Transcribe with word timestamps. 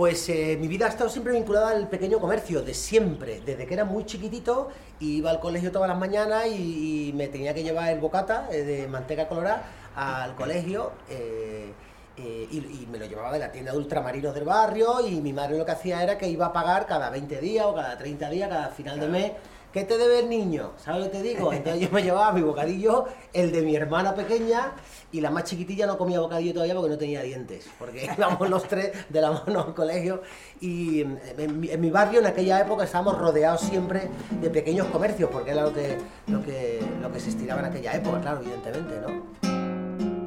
Pues 0.00 0.30
eh, 0.30 0.56
mi 0.58 0.66
vida 0.66 0.86
ha 0.86 0.88
estado 0.88 1.10
siempre 1.10 1.34
vinculada 1.34 1.68
al 1.68 1.86
pequeño 1.86 2.20
comercio, 2.20 2.62
de 2.62 2.72
siempre, 2.72 3.42
desde 3.44 3.66
que 3.66 3.74
era 3.74 3.84
muy 3.84 4.06
chiquitito, 4.06 4.70
iba 4.98 5.30
al 5.30 5.40
colegio 5.40 5.70
todas 5.70 5.90
las 5.90 5.98
mañanas 5.98 6.46
y, 6.46 7.10
y 7.10 7.12
me 7.12 7.28
tenía 7.28 7.52
que 7.52 7.62
llevar 7.62 7.90
el 7.92 8.00
bocata 8.00 8.48
eh, 8.50 8.62
de 8.62 8.88
manteca 8.88 9.28
colorada 9.28 9.62
al 9.94 10.34
colegio 10.36 10.92
eh, 11.10 11.74
eh, 12.16 12.48
y, 12.50 12.56
y 12.56 12.88
me 12.90 12.98
lo 12.98 13.04
llevaba 13.04 13.30
de 13.30 13.40
la 13.40 13.52
tienda 13.52 13.72
de 13.72 13.76
ultramarinos 13.76 14.34
del 14.34 14.44
barrio 14.44 15.06
y 15.06 15.20
mi 15.20 15.34
madre 15.34 15.58
lo 15.58 15.66
que 15.66 15.72
hacía 15.72 16.02
era 16.02 16.16
que 16.16 16.26
iba 16.26 16.46
a 16.46 16.52
pagar 16.54 16.86
cada 16.86 17.10
20 17.10 17.38
días 17.38 17.66
o 17.66 17.74
cada 17.74 17.98
30 17.98 18.30
días, 18.30 18.48
cada 18.48 18.68
final 18.70 19.00
de 19.00 19.06
mes. 19.06 19.32
¿Qué 19.72 19.84
te 19.84 19.96
debe 19.98 20.18
el 20.20 20.28
niño? 20.28 20.72
¿Sabes 20.78 21.04
lo 21.06 21.10
que 21.12 21.18
te 21.18 21.22
digo? 21.22 21.52
Entonces 21.52 21.80
yo 21.82 21.88
me 21.92 22.02
llevaba 22.02 22.32
mi 22.32 22.42
bocadillo, 22.42 23.04
el 23.32 23.52
de 23.52 23.62
mi 23.62 23.76
hermana 23.76 24.14
pequeña, 24.16 24.72
y 25.12 25.20
la 25.20 25.30
más 25.30 25.44
chiquitilla 25.44 25.86
no 25.86 25.96
comía 25.96 26.18
bocadillo 26.18 26.52
todavía 26.54 26.74
porque 26.74 26.90
no 26.90 26.98
tenía 26.98 27.22
dientes, 27.22 27.68
porque 27.78 28.10
íbamos 28.18 28.50
los 28.50 28.64
tres 28.64 28.90
de 29.08 29.20
la 29.20 29.30
mano 29.30 29.60
al 29.68 29.74
colegio. 29.74 30.22
Y 30.60 31.04
mi- 31.56 31.70
en 31.70 31.80
mi 31.80 31.90
barrio 31.90 32.18
en 32.18 32.26
aquella 32.26 32.60
época 32.60 32.82
estábamos 32.82 33.16
rodeados 33.18 33.60
siempre 33.60 34.08
de 34.40 34.50
pequeños 34.50 34.88
comercios, 34.88 35.30
porque 35.32 35.52
era 35.52 35.62
lo 35.62 35.72
que, 35.72 35.98
lo 36.26 36.42
que, 36.42 36.80
lo 37.00 37.12
que 37.12 37.20
se 37.20 37.28
estiraba 37.30 37.60
en 37.60 37.66
aquella 37.66 37.94
época, 37.94 38.20
claro, 38.20 38.40
evidentemente, 38.40 38.94
¿no? 39.00 40.20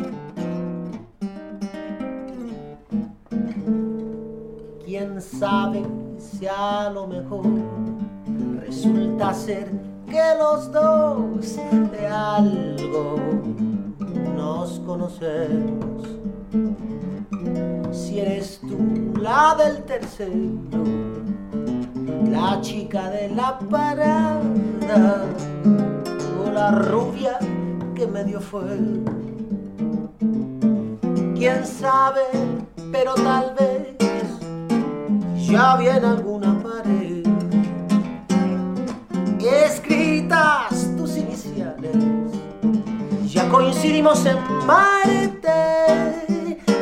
Quién 4.86 5.22
sabe 5.22 5.82
si 6.18 6.46
a 6.48 6.90
lo 6.90 7.08
mejor 7.08 7.44
resulta 8.84 9.34
ser 9.34 9.72
que 10.10 10.22
los 10.38 10.72
dos 10.72 11.56
de 11.92 12.08
algo 12.08 13.16
nos 14.36 14.80
conocemos. 14.82 16.04
Si 17.92 18.20
eres 18.20 18.60
tú 18.62 19.14
la 19.22 19.56
del 19.56 19.84
tercero, 19.84 20.84
la 22.30 22.60
chica 22.62 23.10
de 23.10 23.30
la 23.30 23.58
parada 23.60 25.26
o 26.46 26.52
la 26.52 26.72
rubia 26.72 27.40
que 27.96 28.06
medio 28.06 28.42
fue. 28.42 28.80
Quién 31.36 31.66
sabe, 31.66 32.22
pero 32.92 33.14
tal 33.16 33.56
vez 33.58 33.96
ya 35.48 35.78
viene 35.78 36.06
alguna 36.06 36.62
pared 36.62 37.23
coincidimos 43.84 44.26
en 44.26 44.38
Marte, 44.66 45.52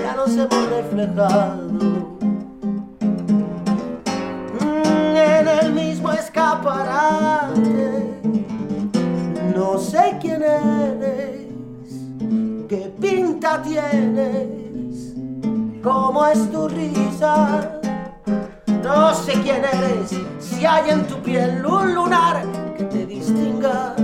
ya 0.03 0.13
nos 0.15 0.37
hemos 0.37 0.69
reflejado 0.69 1.71
Mm, 4.59 5.15
en 5.15 5.47
el 5.47 5.73
mismo 5.73 6.11
escaparate. 6.11 6.61
No 9.55 9.79
sé 9.79 10.15
quién 10.21 10.43
eres, 10.43 11.47
qué 12.69 12.93
pinta 13.01 13.63
tienes, 13.63 15.15
cómo 15.81 16.27
es 16.27 16.51
tu 16.51 16.67
risa. 16.67 17.81
No 18.83 19.15
sé 19.15 19.33
quién 19.41 19.63
eres, 19.65 20.11
si 20.39 20.67
hay 20.67 20.91
en 20.91 21.07
tu 21.07 21.15
piel 21.23 21.65
un 21.65 21.95
lunar 21.95 22.45
que 22.77 22.83
te 22.83 23.07
distinga. 23.07 23.95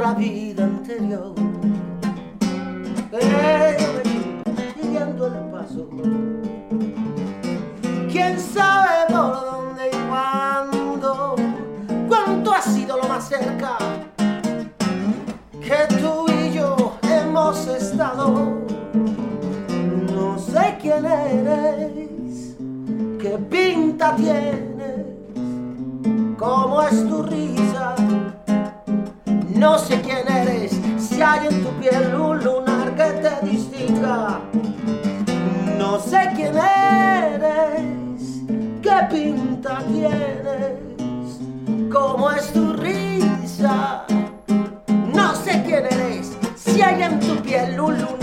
Otra 0.00 0.14
vida 0.14 0.64
anterior 0.64 1.34
yo 3.12 3.18
venía 4.02 4.72
siguiendo 4.74 5.26
el 5.26 5.34
paso? 5.50 5.90
¿Quién 8.10 8.40
sabe 8.40 9.12
por 9.12 9.44
dónde 9.44 9.90
y 9.92 10.08
cuándo? 10.08 11.36
¿Cuánto 12.08 12.52
ha 12.54 12.62
sido 12.62 12.96
lo 12.96 13.08
más 13.08 13.28
cerca 13.28 13.76
que 15.60 15.94
tú 15.96 16.24
y 16.32 16.54
yo 16.54 16.96
hemos 17.02 17.66
estado? 17.66 18.56
No 20.14 20.38
sé 20.38 20.78
quién 20.80 21.04
eres, 21.04 22.56
qué 23.20 23.36
pinta 23.50 24.16
tienes, 24.16 25.04
cómo 26.38 26.82
es 26.84 27.06
tu 27.06 27.22
risa. 27.22 27.99
No 29.60 29.78
sé 29.78 30.00
quién 30.00 30.26
eres, 30.26 30.72
si 30.98 31.20
hay 31.20 31.48
en 31.48 31.62
tu 31.62 31.68
piel 31.78 32.14
un 32.14 32.42
lunar 32.42 32.96
que 32.96 33.10
te 33.20 33.46
distinga. 33.46 34.40
No 35.76 36.00
sé 36.00 36.30
quién 36.34 36.54
eres, 36.56 37.82
qué 38.80 38.96
pinta 39.10 39.82
tienes, 39.86 41.40
cómo 41.92 42.30
es 42.30 42.50
tu 42.54 42.72
risa. 42.72 44.06
No 45.14 45.34
sé 45.34 45.62
quién 45.66 45.84
eres, 45.84 46.32
si 46.56 46.80
hay 46.80 47.02
en 47.02 47.20
tu 47.20 47.36
piel 47.42 47.78
un 47.78 48.00
lunar 48.00 48.19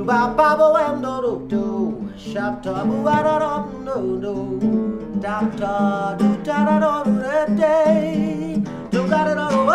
Do 0.00 0.06
ba 0.06 0.32
ba 0.34 0.56
bo 0.56 0.78
em 0.78 0.96
do 1.02 1.14
do 1.20 1.32
do. 1.50 1.64
Shop 2.16 2.62
ta 2.62 2.84
bu 2.88 3.02
ba 3.04 3.16
da 3.22 3.34
da 3.38 3.54
do 3.84 4.16
do. 4.22 4.34
Da 5.20 5.42
da 5.60 6.14
do 6.18 6.28
da 6.42 6.64
da 6.64 6.76
do 7.04 7.20
da 7.20 7.44
day. 7.60 8.64
Do 8.90 9.04
ga 9.10 9.24
da 9.28 9.34
do 9.34 9.69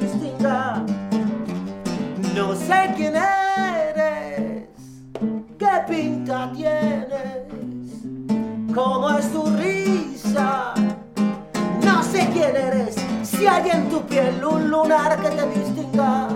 distinga 0.00 0.84
no 2.36 2.54
sé 2.54 2.92
quién 2.94 3.14
eres, 3.16 4.68
qué 5.58 5.70
pinta 5.88 6.52
tienes, 6.54 7.48
cómo 8.74 9.10
es 9.10 9.32
tu 9.32 9.46
risa. 9.56 10.74
No 11.82 12.02
sé 12.02 12.28
quién 12.34 12.54
eres, 12.54 12.94
si 13.22 13.46
hay 13.46 13.70
en 13.70 13.88
tu 13.88 14.02
piel 14.02 14.44
un 14.44 14.70
lunar 14.70 15.18
que 15.18 15.30
te 15.30 15.48
distinga. 15.58 16.35